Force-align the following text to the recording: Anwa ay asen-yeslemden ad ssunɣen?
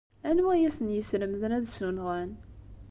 Anwa 0.29 0.49
ay 0.53 0.65
asen-yeslemden 0.69 1.55
ad 1.57 1.65
ssunɣen? 1.69 2.31